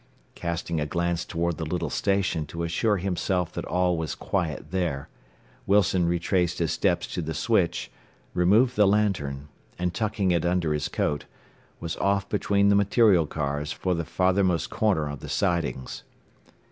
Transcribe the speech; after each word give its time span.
Casting 0.33 0.79
a 0.81 0.87
glance 0.87 1.23
toward 1.25 1.57
the 1.57 1.63
little 1.63 1.91
station 1.91 2.47
to 2.47 2.63
assure 2.63 2.97
himself 2.97 3.53
that 3.53 3.65
all 3.65 3.97
was 3.99 4.15
quiet 4.15 4.71
there, 4.71 5.09
Wilson 5.67 6.07
retraced 6.07 6.57
his 6.57 6.71
steps 6.71 7.05
to 7.13 7.21
the 7.21 7.35
switch, 7.35 7.91
removed 8.33 8.75
the 8.75 8.87
lantern, 8.87 9.47
and 9.77 9.93
tucking 9.93 10.31
it 10.31 10.43
under 10.43 10.73
his 10.73 10.87
coat, 10.87 11.25
was 11.79 11.97
off 11.97 12.27
between 12.29 12.69
the 12.69 12.75
material 12.75 13.27
cars 13.27 13.71
for 13.71 13.93
the 13.93 14.03
farthermost 14.03 14.71
corner 14.71 15.07
of 15.07 15.19
the 15.19 15.29
sidings. 15.29 16.01